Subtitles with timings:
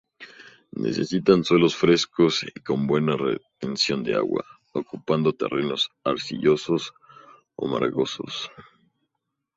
[0.85, 4.43] Necesitan suelos frescos y con buena retención de agua,
[4.73, 6.95] ocupando terrenos arcillosos
[7.55, 8.49] o margosos.